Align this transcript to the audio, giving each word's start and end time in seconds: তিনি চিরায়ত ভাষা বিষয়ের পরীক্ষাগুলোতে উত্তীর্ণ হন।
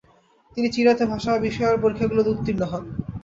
তিনি 0.57 0.67
চিরায়ত 0.69 1.01
ভাষা 1.11 1.31
বিষয়ের 1.45 1.81
পরীক্ষাগুলোতে 1.83 2.29
উত্তীর্ণ 2.31 2.61
হন। 2.71 2.83